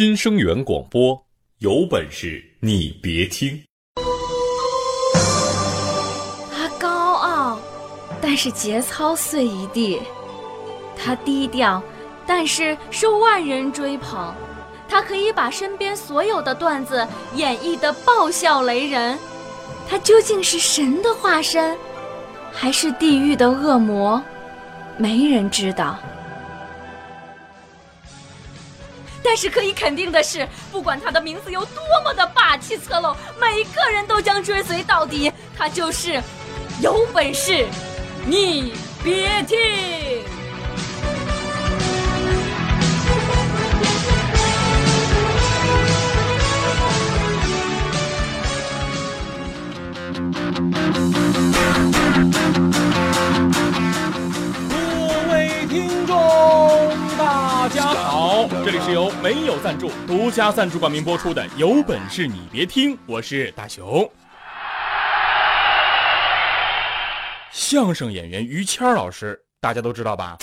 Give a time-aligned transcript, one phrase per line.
[0.00, 1.22] 新生源广播，
[1.58, 3.62] 有本事你别听。
[6.50, 7.60] 他高傲，
[8.18, 9.98] 但是节操碎一地；
[10.96, 11.82] 他低调，
[12.26, 14.34] 但是受万人追捧。
[14.88, 19.18] 他可以把身边所有的段子演绎得爆笑雷人。
[19.86, 21.76] 他究竟是神的化身，
[22.50, 24.24] 还是地狱的恶魔？
[24.96, 25.98] 没人知道。
[29.22, 35.32] 但是可以肯定的是，不管他的名字有多么的霸气侧漏，每个人都将追随到底。
[35.56, 36.22] 他就是
[36.80, 37.66] 有本事，
[38.26, 38.72] 你
[39.04, 39.58] 别听。
[57.70, 64.10] 家好，这里是由没有赞助、独家赞助冠名播出的《有本事你别听》，我是大熊。
[67.52, 70.36] 相声演员于谦老师，大家都知道吧？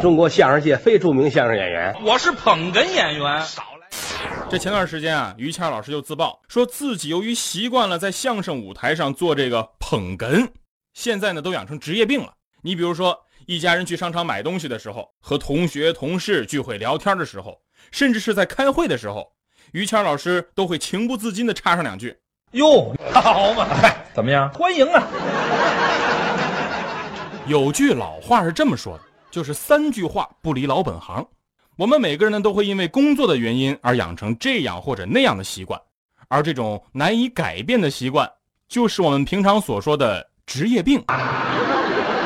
[0.00, 3.42] 中国相声界非著名相声演员，我是捧哏演员。
[3.42, 3.86] 少来
[4.48, 10.48] 这前段时间啊，于谦老师就自曝说自己由于习惯了在相声舞台上做这个捧哏，
[10.94, 12.32] 现在呢都养成职业病了。
[12.62, 13.16] 你比如说，
[13.48, 17.58] 一家人去商场买东西的时候，和同学、同事聚会聊天的时候，
[17.90, 19.26] 甚至是在开会的时候，
[19.72, 22.14] 于谦老师都会情不自禁地插上两句。
[22.50, 24.52] 哟，好嘛，嗨怎么样？
[24.52, 25.02] 欢迎啊！
[27.46, 31.26] 有句老话是这么说的，就是三句话不离老本行。
[31.78, 35.80] 我们每个人呢都会因为工作的原因而养成这样或者那样的习惯，
[36.28, 38.30] 而这种难以改变的习惯，
[38.68, 41.02] 就是我们平常所说的职业病。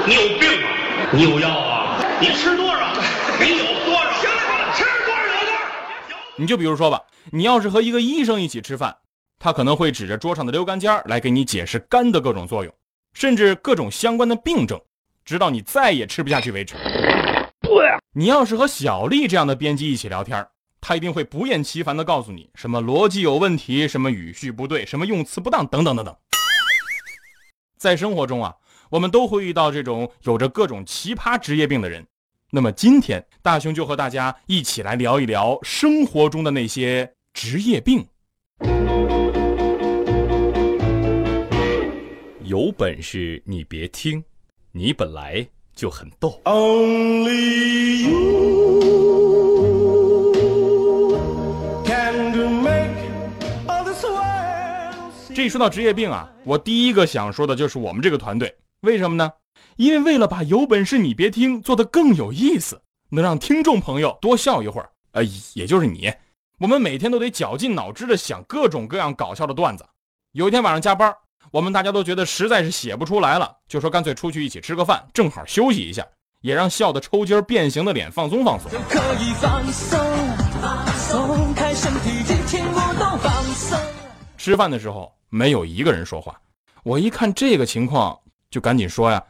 [0.05, 0.72] 你有病啊！
[1.15, 2.03] 你有药啊！
[2.23, 2.95] 你吃多少？
[3.39, 4.13] 你有多少？
[4.15, 6.17] 行了行了，吃多少有多少。
[6.37, 8.97] 你就比如说吧，你要是和一个医生一起吃饭，
[9.39, 12.73] 他可能会指着桌上的溜肝尖来给你解释肝的各种作用，
[13.13, 14.81] 甚至各种相关的病症，
[15.23, 16.77] 直到你再也吃不下去为止。
[18.15, 20.47] 你要是和小丽这样的编辑一起聊天，
[20.81, 26.17] 他一定会不厌其烦地告诉你什么逻辑有问题，什么语序不对，什么用词不当，等等等等。
[27.77, 28.55] 在生活中啊，
[28.93, 32.07] 我们都会遇到这种有着各种奇葩职业病的人。
[32.51, 38.07] 那么今天，大雄就和大家一起来聊一聊生活中的那些职业病。
[42.43, 44.23] 有本事你别听，
[44.73, 46.39] 你本来就很逗。
[46.45, 48.13] Only you
[51.87, 52.91] can do make
[53.67, 58.55] all this world 这一说到职业病啊，我第一个想说的就是我们这个团队。
[58.83, 59.33] 为什么呢？
[59.77, 65.23] 因为为了把有本事你别听做得更有意思，能让听众朋友多笑一会儿，呃，
[65.55, 66.13] 也就是你，
[66.59, 69.87] 我们每天都得绞尽脑汁的想各种各样搞笑的段子。
[70.33, 71.15] 有一天晚上加班，
[71.53, 76.05] 我们大家都觉得实在是写不出来了，就说干脆出去一起吃个饭，正好休息一下，
[76.41, 78.69] 也让笑得抽筋儿变形的脸放松放松。
[78.89, 80.01] 可以放松，
[80.61, 83.79] 放松，开身体尽情舞动，放松。
[84.37, 86.37] 吃饭的时候没有一个人说话，
[86.83, 88.19] 我一看这个情况，
[88.53, 89.25] 就赶紧说呀：“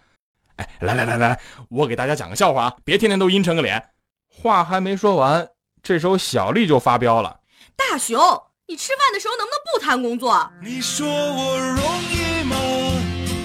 [0.56, 1.41] 哎，来来来来，
[1.71, 3.83] 我给大家讲个笑话啊，别天天都阴沉个脸。”
[4.28, 5.49] 话还没说完，
[5.83, 7.41] 这时候小丽就发飙了。
[7.77, 8.19] 大熊，
[8.66, 10.50] 你吃饭的时候能不能不谈工作？
[10.60, 11.78] 你说我容
[12.10, 12.56] 易吗？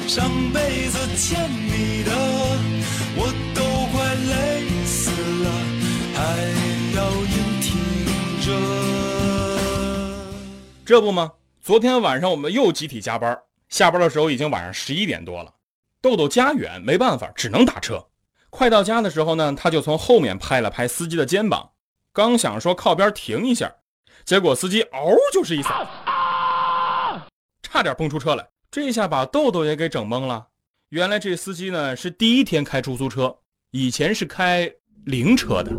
[0.07, 2.11] 上辈子欠你的，
[3.15, 3.61] 我都
[3.91, 5.11] 快累死
[5.43, 5.51] 了，
[6.15, 6.19] 还
[6.95, 7.67] 要硬挺
[8.41, 8.47] 着。
[10.85, 11.33] 这不吗？
[11.61, 15.53] 昨天晚上我们又集体加班，下班的时候已经晚上十一点多了。
[16.01, 18.07] 豆豆家远，没办法，只能打车。
[18.49, 21.71] 快到家的时候呢，他就从后面拍了拍司机的肩膀，
[22.13, 23.73] 刚想说靠边停一下，
[24.23, 25.89] 结果司机嗷就是一嗓子，
[27.61, 28.47] 差点蹦出车来。
[28.69, 30.47] 这下把豆豆也给整懵了。
[30.89, 33.35] 原来这司机呢是第一天开出租车，
[33.71, 34.71] 以前是开
[35.05, 35.71] 灵车的。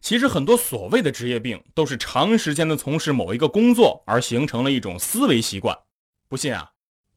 [0.00, 5.76] 其实很多所谓的职业病，都是长时间的从事某一个工作而形成了一种思维习惯。
[6.28, 6.70] 不信啊，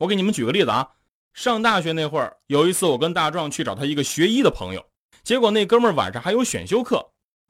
[0.03, 0.85] 我给你们举个例子啊。
[1.33, 4.85] 上大学那会儿，有一次我跟大壮去找他一个学医的朋友，
[5.23, 7.03] 结果那哥们儿晚上还有选修课，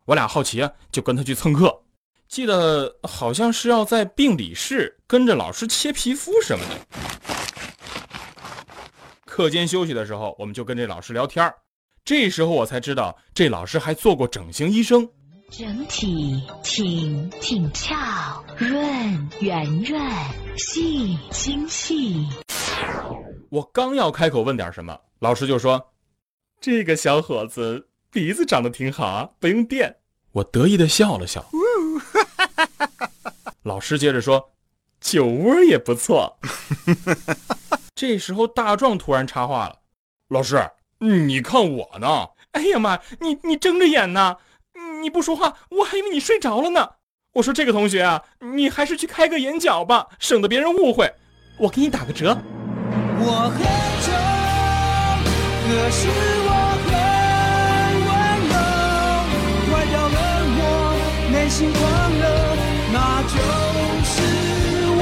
[0.06, 1.84] 我俩好奇啊，就跟他去蹭课。
[2.28, 6.80] 记得好像是要在病理室跟着老师切皮肤什么的。
[9.26, 11.56] 课间休息的时候，我们就跟这老师聊天儿
[12.06, 15.10] 这时候我才知道，这老师还做过整形医生。
[15.50, 17.96] 整体挺挺翘，
[18.58, 20.02] 润圆润，
[20.58, 22.28] 细精细。
[23.54, 25.94] 我刚要开口问点什么，老师就说
[26.60, 29.98] ：“这个小伙子鼻子长得挺好啊，不用垫。”
[30.34, 31.46] 我得意的笑了笑。
[33.62, 34.54] 老师接着说
[35.00, 36.40] ：“酒窝也不错。
[37.94, 39.82] ”这时候大壮突然插话了
[40.30, 42.30] ：“老师，你看我呢？
[42.54, 44.38] 哎呀妈，你你睁着眼呢？
[45.04, 46.94] 你不说话，我还以为你睡着了呢。
[47.34, 48.24] 我说这个同学啊，
[48.56, 51.14] 你还是去开个眼角吧，省得别人误会。
[51.60, 52.36] 我给你打个折。”
[53.26, 53.58] 我很
[54.04, 54.12] 丑，
[55.64, 56.02] 可是
[56.46, 56.50] 我
[56.84, 56.92] 很
[58.04, 58.12] 温
[58.52, 58.56] 柔，
[59.74, 60.18] 外表冷
[60.52, 60.62] 漠，
[61.32, 61.80] 内心狂
[62.20, 62.22] 热，
[62.92, 63.36] 那就
[64.04, 64.12] 是
[65.00, 65.02] 我。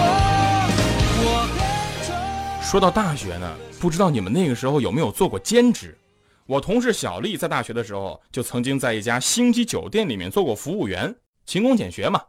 [2.61, 5.97] 说到大学呢，不知道你们那个时候有没有做过兼职？
[6.45, 11.13] 我同事小丽在大学的时候就曾经在一家星级酒店里面做过服务员，
[11.45, 12.21] 勤工俭学嘛。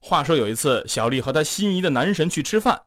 [0.00, 2.80] 话说有一次，小丽和她心仪的男神去吃饭。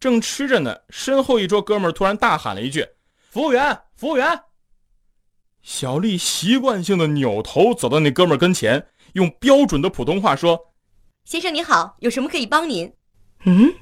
[0.00, 2.86] 正吃着呢，身后一桌哥们儿突然大喊了一句
[3.30, 4.42] ：“服务员，服务员！”
[5.62, 10.72] 小丽习惯性的扭头走到那哥们儿跟前，用标准的普通话说
[11.26, 12.94] ：“先生你好，有什么可以帮您？”
[13.44, 13.74] 嗯，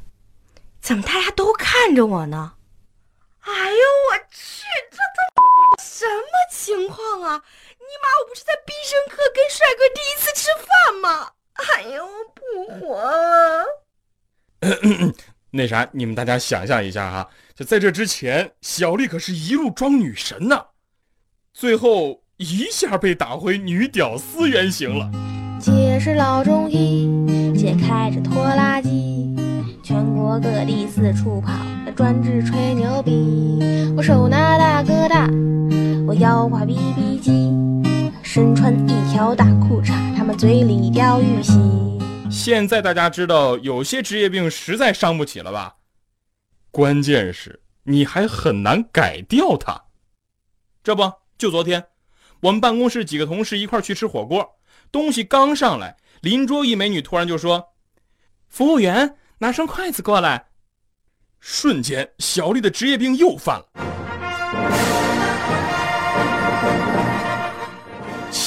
[0.81, 2.55] 怎么大家都看着我呢？
[3.41, 5.43] 哎呦我去，这都
[5.79, 7.43] 什么情况啊？
[7.79, 11.31] 尼玛，我不是在必胜客跟帅哥第一次吃饭吗？
[11.53, 13.65] 哎呦，不活了！
[15.57, 20.57] 那啥，你们大家想象一下哈，就在这之前，小丽可是一路装女神呢，
[21.55, 25.11] 最后一下被打回女屌丝原形了。
[25.59, 27.09] 姐是老中医，
[27.57, 29.35] 姐开着拖拉机，
[29.83, 31.55] 全国各地四处跑，
[31.97, 33.59] 专治吹牛逼。
[33.97, 35.27] 我手拿大哥大，
[36.07, 37.51] 我腰挂 BB 机，
[38.23, 41.96] 身穿一条大裤衩，他们嘴里叼玉溪。
[42.47, 45.79] 现在大家知道有些职业病实在伤不起了吧？
[46.71, 49.87] 关键是你还很难改掉它。
[50.85, 51.85] 这不就昨天，
[52.39, 54.49] 我们办公室几个同事一块去吃火锅，
[54.93, 57.75] 东西刚上来，邻桌一美女突然就说
[58.47, 60.47] ：“服务员，拿双筷子过来。”
[61.43, 63.96] 瞬间，小丽的职业病又犯了，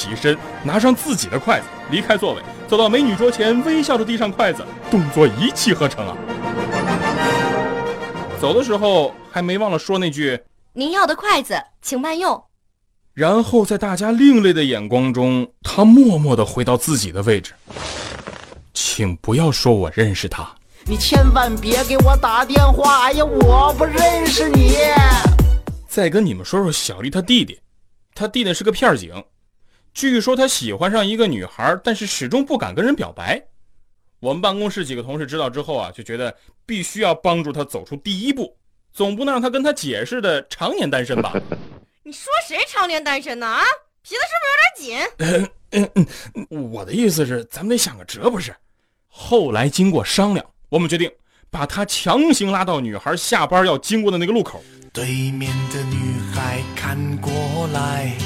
[0.10, 2.42] 起身拿上自己的筷子，离开座位。
[2.68, 6.16] 走到美女桌前，微笑着递上筷子，动作一气呵成啊！
[8.40, 10.40] 走的时候还没忘了说那句
[10.74, 12.42] ：“您要的筷子，请慢用。”
[13.14, 17.54] 然后在大家另类的眼光中，他默默地回到自己的位置。
[18.74, 20.48] 请不要说我认识他，
[20.86, 23.04] 你千万别给我打电话！
[23.06, 24.78] 哎呀，我不认识你。
[25.88, 27.60] 再跟你们说说小丽她弟弟，
[28.14, 29.12] 她弟弟是个片警。
[29.94, 33.42] 据说他喜欢上一个女孩，但是始终不敢跟人表白。
[34.20, 38.58] 我们办公室几个同事知道之后啊，就觉得必须要帮助他走出第一步，
[38.92, 41.34] 总不能让他跟他解释的常年单身吧？
[42.04, 43.48] 你说谁常年单身呢？
[43.48, 43.62] 啊，
[44.02, 45.50] 皮子是不是有点紧？
[45.72, 46.08] 嗯嗯
[46.50, 48.56] 嗯，我的意思是，咱们得想个辙，不是？
[49.08, 51.12] 后来经过商量，我们决定
[51.50, 54.64] 把他强行拉到女孩下班要经过的那个路口。
[54.92, 57.32] 对面的女孩看过
[57.74, 58.18] 来。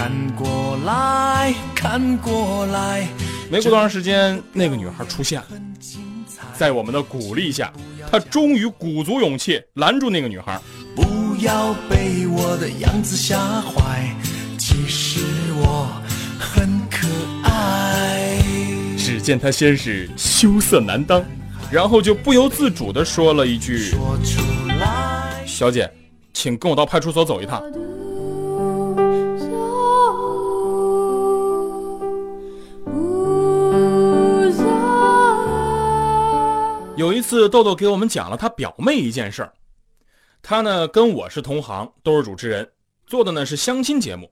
[0.00, 3.06] 看过来看过来，
[3.50, 5.48] 没过多长时间，那个女孩出现了。
[6.56, 7.70] 在我们的鼓励下，
[8.10, 10.58] 她终于鼓足勇气拦住那个女孩。
[10.96, 14.16] 不要被我的样子吓坏，
[14.58, 15.20] 其实
[15.56, 15.92] 我
[16.38, 17.06] 很可
[17.42, 18.38] 爱。
[18.96, 21.22] 只见她先是羞涩难当，
[21.70, 23.94] 然后就不由自主地说了一句
[25.44, 25.92] ：“小姐，
[26.32, 27.62] 请跟我到派出所走一趟。”
[37.00, 39.54] 有一次，豆豆给我们讲了他表妹一件事儿。
[40.42, 42.72] 他呢跟我是同行，都是主持人，
[43.06, 44.30] 做的呢是相亲节目。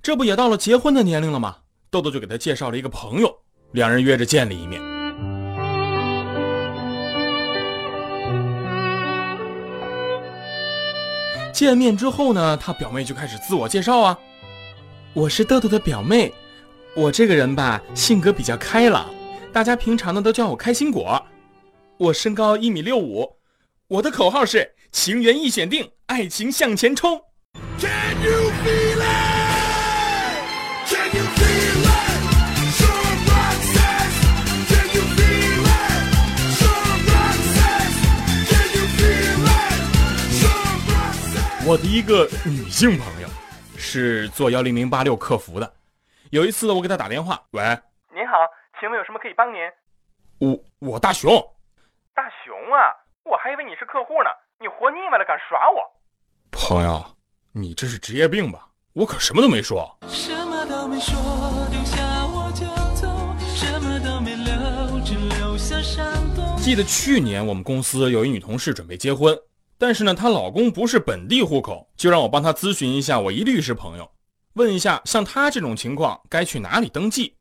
[0.00, 1.58] 这不也到了结婚的年龄了吗？
[1.90, 3.30] 豆豆就给他介绍了一个朋友，
[3.72, 4.80] 两人约着见了一面。
[11.52, 14.18] 见面之后呢，他表妹就开始自我介绍啊
[15.12, 16.32] ：“我是豆豆的表妹，
[16.96, 19.10] 我这个人吧性格比较开朗，
[19.52, 21.22] 大家平常呢都叫我开心果。”
[21.98, 23.38] 我身高一米六五，
[23.88, 27.20] 我的口号是“情缘一选定，爱情向前冲”。
[41.66, 43.28] 我的一个女性朋友
[43.76, 45.74] 是做幺零零八六客服的，
[46.30, 47.60] 有一次我给她打电话，喂，
[48.14, 48.36] 您好，
[48.78, 49.58] 请问有什么可以帮您？
[50.38, 51.44] 我我大熊。
[52.18, 52.90] 大熊啊！
[53.22, 55.78] 我还以为你是客户呢，你活腻歪了，敢耍我？
[56.50, 57.14] 朋友，
[57.52, 58.66] 你这是职业病吧？
[58.92, 59.96] 我可什么都没说。
[60.08, 61.14] 什么都没说，
[61.70, 63.06] 丢下我就走。
[63.54, 66.04] 什么都没留，只留下伤
[66.56, 69.38] 记得去年我们公司有一女同事准备结婚，
[69.78, 74.10] 但是呢，她老公不是本地户口，就让我帮她咨询一下我一律师朋友，
[74.54, 77.36] 问一下像她这种情况该去哪里登记。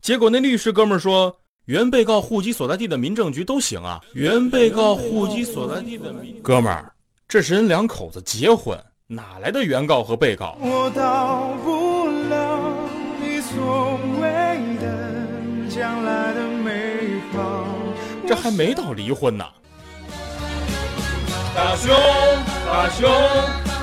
[0.00, 4.00] 结果那律师哥们儿说，原被告户籍所在地的民政局都行啊。
[4.14, 6.90] 原被告户籍所在地的民哥们儿，
[7.28, 8.74] 这是人两口子结婚，
[9.06, 10.56] 哪来的原告和被告？
[10.62, 12.72] 我到不了
[13.20, 14.28] 你所谓
[14.80, 17.66] 的将来的美好。
[18.26, 19.44] 这还没到离婚呢。
[21.54, 21.94] 大熊，
[22.64, 23.10] 大熊，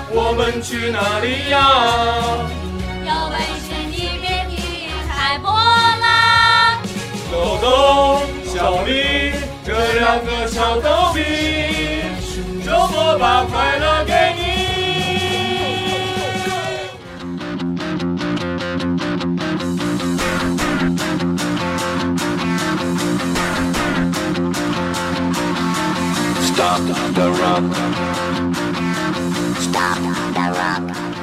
[0.09, 2.64] 我们去哪里呀？
[7.65, 9.31] 豆豆、小丽
[9.65, 11.23] 这两个小逗比，
[12.63, 14.43] 周末把快乐给你。
[26.45, 26.81] Stop
[27.15, 27.63] the rock.
[29.59, 29.97] Stop
[30.35, 31.14] the rock.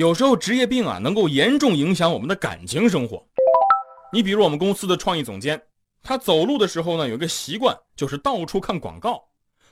[0.00, 3.22] 有时候职业病啊，能够严重影响我们的感情生活。
[4.10, 5.60] 你比如我们公司的创意总监，
[6.02, 9.22] 他走路的时候呢，有一个习惯，就是到处看广告，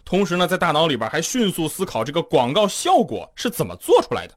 [0.05, 4.35] 同时呢，在大脑里边还迅速思考这个广告效果是怎么做出来的，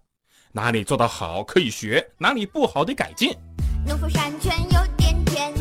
[0.53, 3.35] 哪里做得好可以学，哪里不好得改进。
[3.85, 5.53] 农夫山泉有点甜，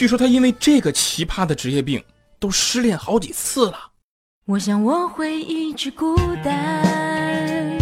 [0.00, 2.02] 据说他因为这个奇葩的职业病，
[2.38, 3.76] 都失恋好几次了。
[4.46, 7.78] 我想我会一直孤单，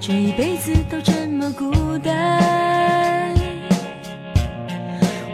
[0.00, 3.34] 这一辈子都这么孤单。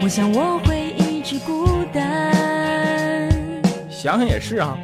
[0.00, 3.22] 我想我会一直孤单。
[3.90, 4.78] 想想也是啊，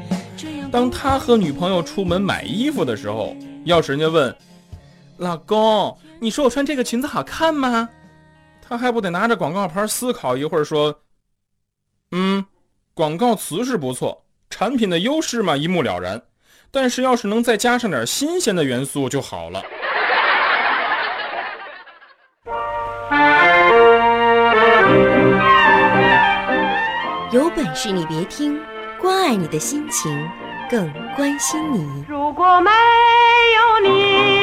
[0.70, 4.36] 当他和女朋友出门买衣服的时候，要是人家问
[5.16, 7.88] 老公，你说我穿这个裙子好看吗？
[8.64, 11.02] 他还不得拿着广告牌思考一会儿，说
[12.12, 12.46] ：“嗯，
[12.94, 16.22] 广告词是不错，产品的优势嘛一目了然，
[16.70, 19.62] 但是要是能再加上点新鲜的元素就好了。”
[27.32, 28.60] 有本事你别听，
[29.00, 30.30] 关爱你的心情，
[30.70, 32.04] 更关心你。
[32.06, 32.70] 如果没
[33.56, 34.41] 有你，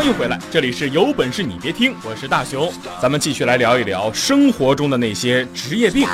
[0.00, 6.08] 欢迎回来，这里是有本事你别听，我是大熊，咱们继续来聊一聊生活中的那些职业病。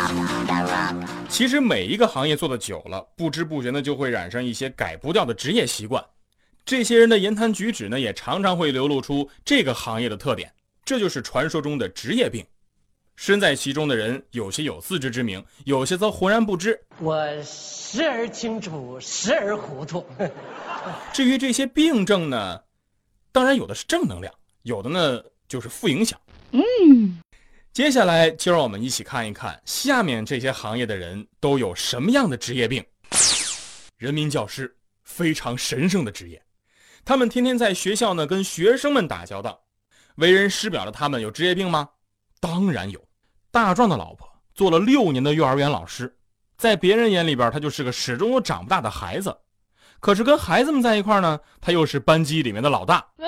[1.29, 6.05] 其实每一个行业做的久了，不知不觉呢就会染上一些改不掉的职业习惯。
[6.65, 10.53] 这些人的言谈举止呢，也常常会流露出这个行业的特点，
[10.85, 12.45] 这就是传说中的职业病。
[13.15, 16.77] 身在其中的人，有些有自知之明，有些则浑然不知。
[16.99, 20.05] 我时而清楚，时而糊涂。
[21.15, 22.61] 至于这些病症呢，
[23.37, 26.19] 当然有的是正能量，有的呢就是负影响。
[26.53, 27.21] 嗯，
[27.71, 32.83] 接下来就让我们一起看一看下面这些行业的人都有什么样的职业病。
[33.99, 34.75] 人民教师，
[35.05, 36.43] 非常神圣的职业，
[37.05, 39.61] 他们天天在学校呢跟学生们打交道，
[40.15, 41.87] 为人师表的他们有职业病吗？
[42.41, 43.07] 当然有。
[43.51, 46.17] 大壮的老婆做了六年的幼儿园老师，
[46.57, 49.37] 在别人眼里边，他就是个始终都长不大的孩子。
[50.01, 52.97] 可是跟孩子们在一块呢，他又是班级里面的老大。
[52.97, 53.27] 啊，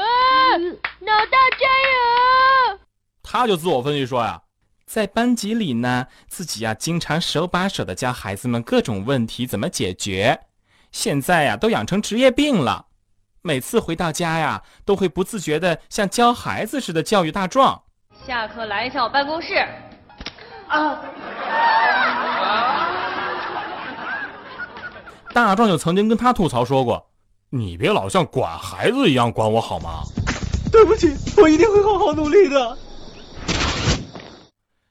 [1.00, 2.78] 老大加油！
[3.22, 4.40] 他就自我分析说呀，
[4.86, 10.40] 在班级里呢，自己呀经常手把手的教孩子们各种问题怎么解决，
[10.92, 12.86] 现在呀都养成职业病了。
[13.42, 17.82] 每次回到家呀，都会不自觉的像教孩子似的教育大壮。
[18.26, 19.54] 下课来一下我办公室。
[20.68, 21.00] 啊！
[25.32, 27.10] 大壮就曾经跟他吐槽说过
[27.50, 30.02] ：“你别老像管孩子一样管我好吗？”
[30.72, 32.76] 对不起，我一定会好好努力的。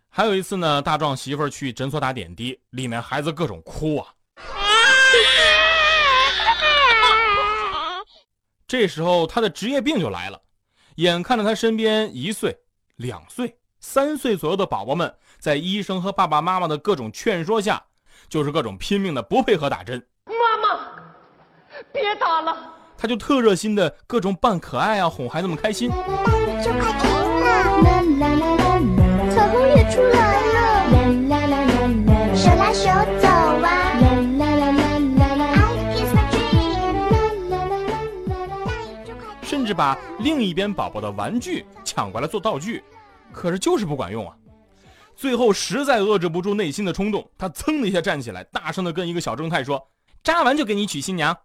[0.09, 4.07] 还有一次呢，大壮媳妇儿去诊所打点滴，里面孩子各种哭啊。
[8.67, 10.41] 这时候他的职业病就来了，
[10.95, 12.57] 眼看着他身边一岁、
[12.95, 17.81] 两岁、三岁左右的宝宝们，在医生和爸爸妈妈的各种劝说下，
[18.27, 20.05] 就是各种拼命的不配合打针。
[22.01, 22.55] 别打了！
[22.97, 25.89] 他就特热心的各种扮可爱啊，哄孩子们开心。
[25.89, 26.11] 大啦，
[27.81, 28.79] 啦啦啦啦，
[29.33, 30.17] 彩虹也出来
[30.53, 30.57] 了，
[32.35, 32.89] 手拉手
[33.21, 33.27] 走
[33.61, 33.73] 啦！
[39.43, 42.83] 甚至把另一边宝宝的玩具抢过来做道具，
[43.31, 44.35] 可是就是不管用啊！
[45.15, 49.81] 最后实在遏制不住内心的冲动，他噌的一下站起来，大声的跟一个小正太说
[50.21, 51.35] ：“扎完就给你娶新娘。”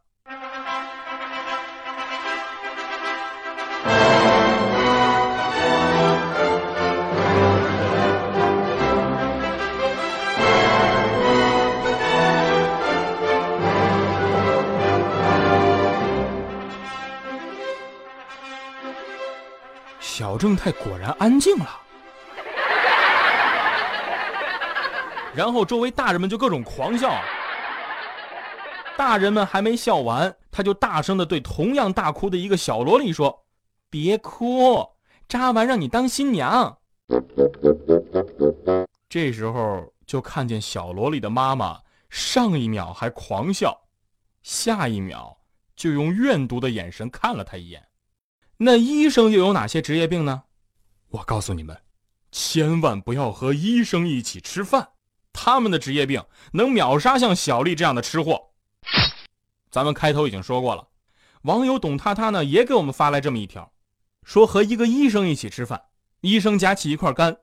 [20.42, 21.80] 正太果然安静了，
[25.32, 27.14] 然后周围大人们就各种狂笑。
[28.96, 33.44] 大人们还没笑完，他就大声的对同样大哭的一个小萝莉说
[33.88, 34.84] ：“别哭，
[35.28, 36.76] 扎完让你当新娘。”
[39.08, 41.78] 这时候就看见小萝莉的妈妈
[42.10, 43.80] 上一秒还狂笑，
[44.42, 45.38] 下一秒
[45.76, 47.80] 就用怨毒的眼神看了他一眼。
[48.64, 50.44] 那医生又有哪些职业病呢？
[51.08, 51.76] 我告诉你们，
[52.30, 54.90] 千万不要和医生一起吃饭，
[55.32, 58.50] 他们的职业病能秒杀像小丽这样的吃货。
[59.68, 60.86] 咱们开头已经说过了，
[61.42, 63.72] 网友董他他呢也给我们发来这么一条，
[64.22, 65.82] 说和一个医生一起吃饭，
[66.20, 67.36] 医生夹起一块肝，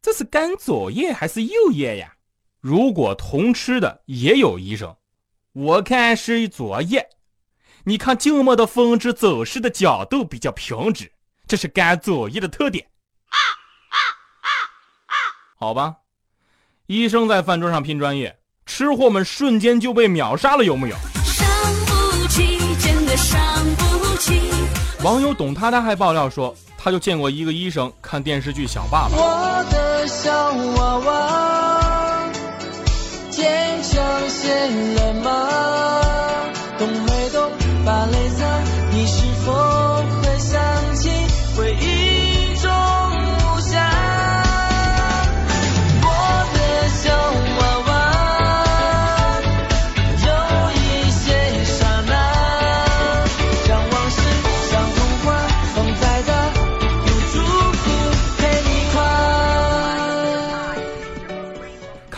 [0.00, 2.14] 这是肝左叶还是右叶呀？
[2.60, 4.96] 如果同吃的也有医生，
[5.52, 7.10] 我看是左叶。
[7.84, 11.10] 你看静默的风之走势的角度比较平直，
[11.46, 12.86] 这是该左翼的特点。
[15.58, 15.96] 好吧，
[16.86, 20.96] 医生在饭桌上拼专业，吃货们瞬间就被秒杀了，有木有？
[21.24, 21.46] 伤
[21.86, 23.38] 不起，真的伤
[23.76, 24.50] 不起
[25.02, 29.16] 网友董他他还爆料说，他就见过一个医生看电视剧《小爸爸》。
[29.18, 30.49] 我的小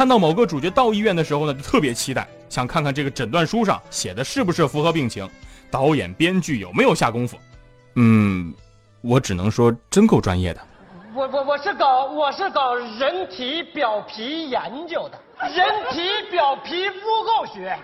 [0.03, 5.31] 看到某个主角到医院的时候呢，就特别期待，想看看这个诊断书上写的是不是符合病情。
[5.71, 7.39] 导演、编剧有没有下功夫？
[7.95, 8.53] 嗯，
[9.01, 10.61] 我只能说真够专业的。
[11.15, 16.01] 我我我是搞我是搞人体表皮研究的，人体
[16.33, 17.79] 表皮污垢学。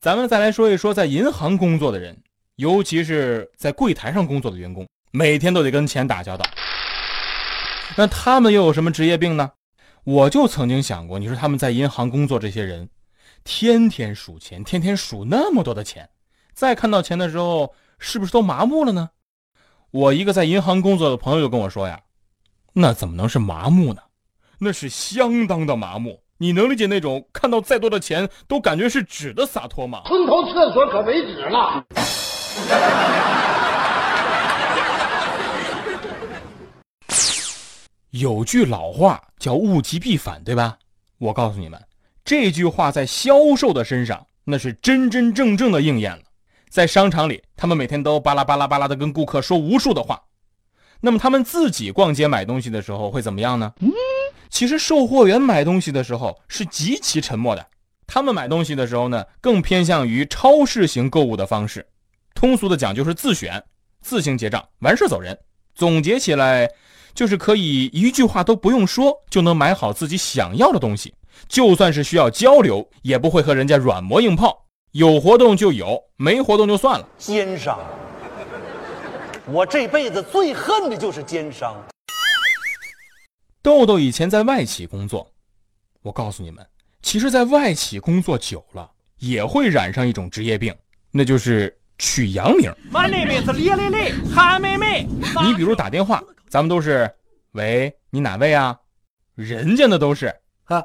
[0.00, 2.16] 咱们再来说一说在银行工作的人，
[2.54, 6.44] 尤其是在柜台上工作的员工，每天都得跟钱打交道。
[7.96, 9.50] 那他们又有什么职业病呢？
[10.04, 12.88] 我就曾经想过，你说他们在银行工作这些人。
[13.42, 16.10] 天天数钱，天天数那么多的钱，
[16.52, 19.10] 再看到钱的时候，是不是都麻木了呢？
[19.90, 22.00] 我一个在银行工作的朋友就跟我说呀
[22.74, 24.02] ：“那怎么能是麻木呢？
[24.58, 26.20] 那是相当的麻木。
[26.36, 31.84] 你能理解那种看到再多的钱都感觉是纸的洒脱吗？”村头厕所可没纸了。
[38.10, 40.78] 有句老话叫“物极必反”，对吧？
[41.18, 41.80] 我告诉你们。
[42.24, 46.22] 这句话在销售的身上，那是真真正正的应验了。
[46.68, 50.22] 在商场里，他们每天都巴拉巴拉巴拉的跟顾客说无数的话。
[51.00, 53.72] 那么他们自己逛街买东西的时候会怎么样呢？
[54.50, 57.66] 其实售货员买东西的时候是极其沉默的。
[58.06, 61.86] 他们买东西的时候呢，更偏向于超市型购物的方式。
[62.34, 63.62] 通俗的讲就是自选、
[64.00, 65.38] 自行结账，完事走人。
[65.74, 66.68] 总结起来，
[67.14, 71.14] 就是可以一句话都不用说就能买好自己想要的东西。
[71.48, 74.66] 就算是需要交流，也不会和人家软磨硬泡。
[74.92, 77.08] 有活动就有，没活动就算了。
[77.16, 77.78] 奸商，
[79.46, 81.76] 我这辈子最恨的就是奸商。
[83.62, 85.30] 豆豆以前在外企工作，
[86.02, 86.66] 我告诉你们，
[87.02, 90.74] 其实，在外企工作久了，也会染上一种职业病，
[91.10, 92.74] 那就是取洋名。
[92.90, 95.06] My name is 李丽丽，韩妹妹。
[95.44, 97.08] 你比如打电话，咱们都是，
[97.52, 98.74] 喂，你哪位啊？
[99.34, 100.34] 人家那都是，
[100.64, 100.82] 哈。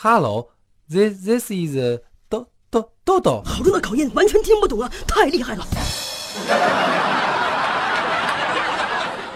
[0.00, 0.50] Hello,
[0.90, 3.42] this this is 豆豆豆豆。
[3.44, 4.90] 好重的考验，完全听不懂啊！
[5.06, 5.64] 太厉害了。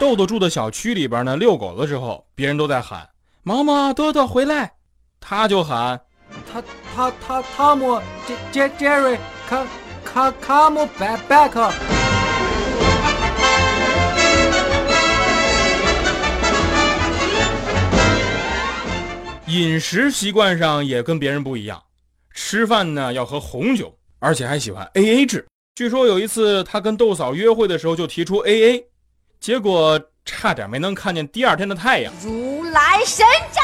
[0.01, 3.09] 豆豆住的小区里边呢，遛狗的时候，别人都在喊
[3.45, 4.73] ：“毛毛，豆豆回来。”
[5.21, 6.01] 他就喊
[6.53, 6.61] ：“他
[6.95, 8.01] 他他汤姆
[8.51, 8.69] ，J
[10.13, 11.73] Jerry，come come come back back。”
[19.47, 21.83] 饮食习惯上也跟别人不一样，
[22.33, 25.47] 吃饭呢要喝红酒，而且还喜欢 A A 制。
[25.75, 28.87] 据说有一次他跟豆嫂约会的时候就提出 A A，
[29.41, 32.13] 结果差点没能看见第二天的太阳。
[32.23, 33.63] 如来神掌！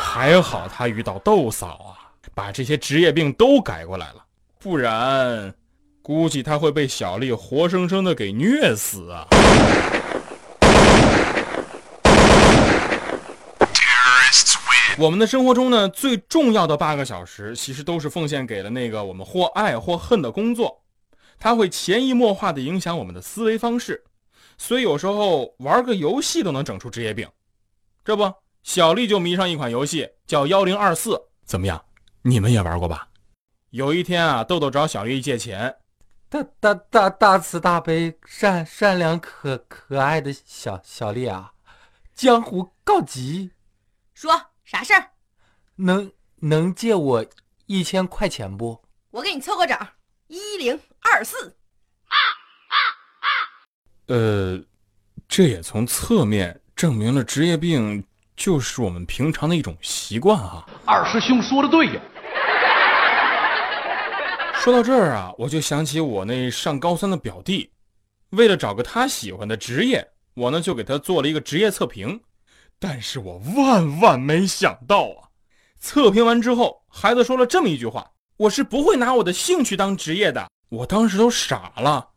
[0.00, 4.24] 还好他遇到豆嫂啊，把这些职业病都改过来了，
[4.66, 5.54] 不然
[6.02, 9.28] 估计他会被小丽活生生的给虐死啊！
[14.98, 20.82] 我们的生活中呢，最重要的八个小时，其实都是奉献给了那个我们或爱或恨的工作，
[21.38, 24.02] 它会潜移默化的影响我们的思维方式，
[24.58, 27.28] 所以有时候玩个游戏都能整出职业病。
[28.04, 28.32] 这不，
[28.64, 31.80] 小丽就迷上一款游戏，叫幺零二四，怎么样？
[32.22, 33.06] 你们也玩过吧？
[33.76, 35.76] 有一天啊，豆豆找小丽借钱，
[36.30, 41.52] 大大大大慈大悲、善善良可可爱的小小丽啊，
[42.14, 43.50] 江湖告急，
[44.14, 44.32] 说
[44.64, 45.10] 啥事儿？
[45.74, 47.26] 能能借我
[47.66, 48.82] 一千块钱不？
[49.10, 49.78] 我给你凑个整，
[50.28, 51.54] 一零二四。
[54.06, 54.58] 呃，
[55.28, 58.02] 这也从侧面证明了职业病
[58.34, 60.66] 就是我们平常的一种习惯啊。
[60.86, 62.00] 二师兄说的对呀。
[64.62, 67.70] 说到这儿啊，我就想起我那上高三的表弟，
[68.30, 72.20] 为了找个他喜欢的职业，我呢就给他做了一个职业测评。
[72.78, 75.30] 但是我万万没想到啊！
[75.78, 82.10] 测评完之后，孩子说了这么一句话：“我是不会拿我的兴趣当职业的。”我当时都傻了。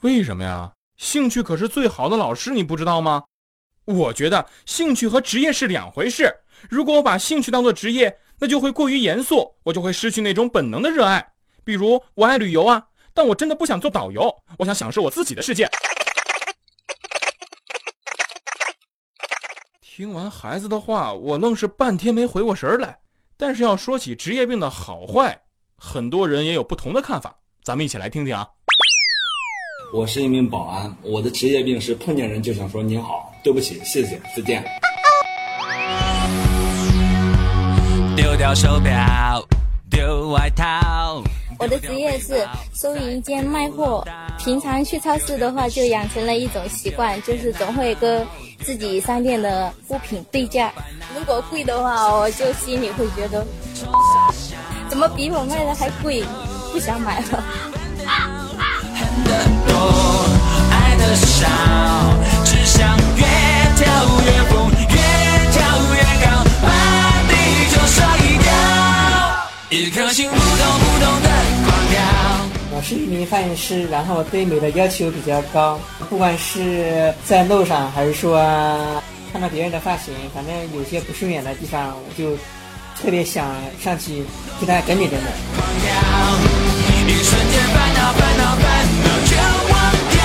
[0.00, 0.72] 为什么呀？
[0.96, 3.22] 兴趣可是最好的老师，你不知道吗？
[3.84, 6.34] 我觉得兴趣和职业是两回事。
[6.68, 11.31] 如果我把兴趣当做职业，那就会过于严肃，我就会失去那种本能的热爱。
[11.64, 12.82] 比如我爱旅游啊，
[13.14, 15.68] 但我真的不想做导游，我想享受我自己的世界。
[19.80, 22.98] 听完孩子的话，我愣是半天没回过神来。
[23.36, 25.38] 但是要说起职业病的好坏，
[25.76, 27.34] 很多人也有不同的看法。
[27.62, 28.48] 咱们一起来听听啊。
[29.92, 34.64] 我是一名保安，我的职业病是碰见人就想说您好，对不起，谢谢，再见。
[38.16, 39.46] 丢掉手表，
[39.90, 40.91] 丢外套。
[41.62, 42.44] 我的职业是
[42.74, 44.04] 收银兼卖货。
[44.36, 48.26] 平常去超市的话，就养成了一种习惯，就是总会跟
[48.64, 50.72] 自己商店的物品对价。
[51.16, 53.46] 如果贵的话，我就心里会觉得，
[54.88, 56.24] 怎么比我卖的还贵，
[56.72, 57.44] 不想买了。
[69.70, 70.40] 一颗心扑通
[70.80, 71.31] 扑通的。
[72.82, 75.78] 是一名发型师，然后对美的要求比较高，
[76.10, 78.42] 不管是在路上还是说
[79.32, 82.36] 看到别人的发型，反正有些不顺眼的地方，我就
[83.00, 84.24] 特别想上去
[84.60, 85.24] 给他整理整理。
[87.06, 88.64] 一瞬间烦恼烦恼烦
[89.04, 89.38] 恼全
[89.70, 89.72] 忘
[90.10, 90.20] 掉，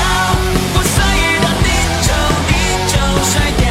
[0.74, 1.68] 我所有的地
[2.06, 2.08] 球
[2.48, 2.52] 地
[2.90, 2.94] 球
[3.24, 3.66] 甩掉，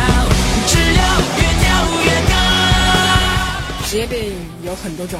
[0.66, 1.00] 只要
[1.38, 1.64] 越跳
[2.04, 2.34] 越高。
[3.86, 4.14] 职业病
[4.64, 5.18] 有很多种，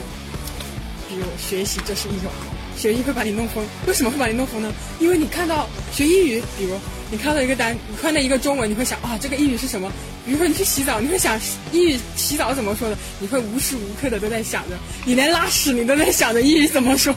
[1.09, 2.31] 比如学习就是一种，
[2.77, 3.65] 学医会把你弄疯。
[3.87, 4.73] 为什么会把你弄疯呢？
[5.01, 6.79] 因为你看到学英语，比如
[7.11, 9.91] 你看到一个单，你看到一个中文，你会想啊，这个英语是什么？
[10.25, 11.39] 比如说你去洗澡，你会想
[11.73, 12.97] 英语洗澡怎么说的？
[13.21, 17.15] 你会无时无刻的都在想着，你连拉屎你都在想着英语怎么说。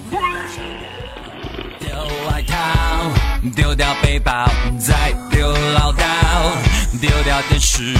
[1.79, 1.89] 丢
[2.27, 3.11] 外套，
[3.55, 4.47] 丢掉背包，
[4.79, 6.03] 再丢唠叨，
[7.01, 7.95] 丢掉电视，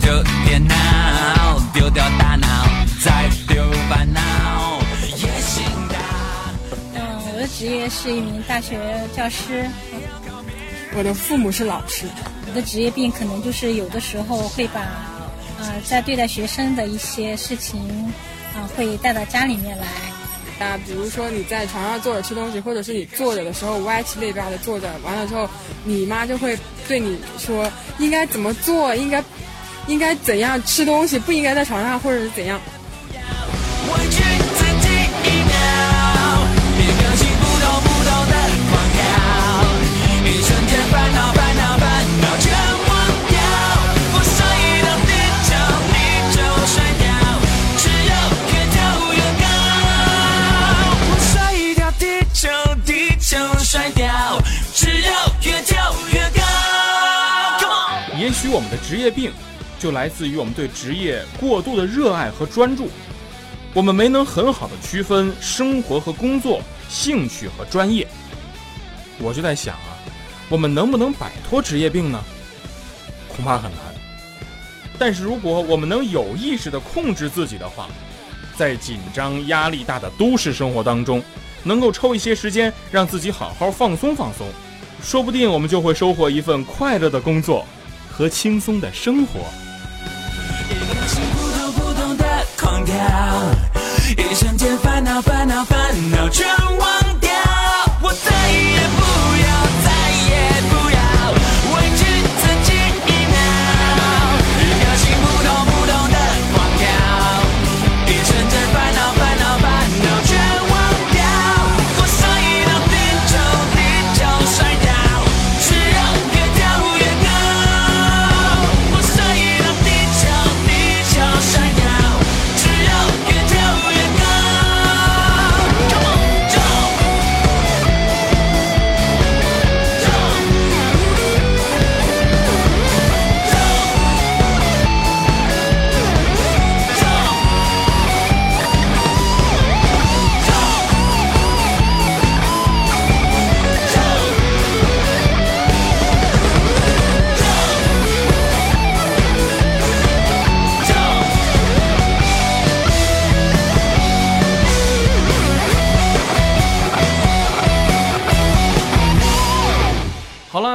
[0.00, 0.12] 丢
[7.82, 8.78] 业是一名大学
[9.14, 9.66] 教师。
[10.94, 12.06] 我的父母是老师。
[12.46, 14.80] 我的职业病可能就是有的时候会把，
[15.58, 17.80] 呃，在对待学生的一些事情，
[18.54, 19.86] 啊、会带到家里面来。
[20.64, 25.48] 啊，比如说你在床上坐着吃东西，或者是你坐着的时候歪七裂八的坐着，完了之后，
[25.82, 27.68] 你妈就会对你说
[27.98, 29.24] 应该怎么做，应该
[29.88, 32.60] 应该怎样吃东西，不应该在床上，或者是怎样。
[58.52, 59.32] 我们的职业病，
[59.78, 62.90] 就来自于我们对职业过度的热爱和专注，
[63.72, 68.06] 我们没能很好的区分生活和工作、兴趣和专业。
[69.18, 69.96] 我就在想啊，
[70.50, 72.22] 我们能不能摆脱职业病呢？
[73.34, 73.80] 恐怕很难。
[74.98, 77.88] 但是如果我们能有意识的控制自己的话，
[78.54, 81.22] 在紧张、压力大的都市生活当中，
[81.62, 84.46] 能够抽一些时间让自己好好放松放松，
[85.02, 87.64] 说不定我们就会收获一份快乐的工作
[88.12, 89.40] 和轻松的生活。
[90.70, 92.24] 一颗心扑通扑通的
[92.58, 92.94] 狂跳，
[94.16, 96.46] 一瞬间烦恼烦恼烦恼全
[96.78, 97.01] 忘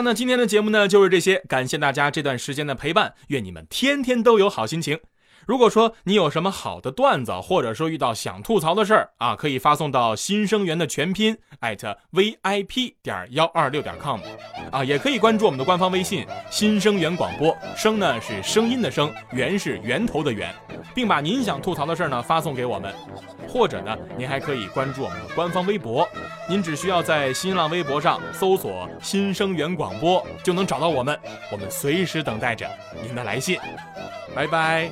[0.08, 4.98] 那今天的节目呢就是这些，感谢大家这段时间的陪伴，愿你们天天都有好心情。
[5.48, 14.20] 如果说你有什么好的段子，或者说遇到想吐槽的事儿啊，可以发送到新生源的全拼 at vip 点幺二六点 com
[14.70, 20.54] 啊，也可以关注我们的官方微信新生源广播，声呢是声音的声，源是源头的源，
[20.94, 22.94] 并把您想吐槽的事儿呢发送给我们，
[23.48, 26.06] 或者呢您还可以关注我们的官方微博，
[26.50, 31.18] 您只需要在新浪微博上搜索新生源广播就能找到我们，
[31.54, 32.70] 我们随时等待着
[33.02, 33.58] 您的来信，
[34.36, 34.92] 拜拜。